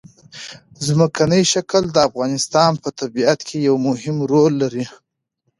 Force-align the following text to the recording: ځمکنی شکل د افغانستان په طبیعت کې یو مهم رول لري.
ځمکنی 0.87 1.41
شکل 1.53 1.83
د 1.91 1.97
افغانستان 2.09 2.71
په 2.83 2.89
طبیعت 2.99 3.39
کې 3.47 3.57
یو 3.67 3.75
مهم 3.87 4.17
رول 4.31 4.53
لري. 4.61 4.85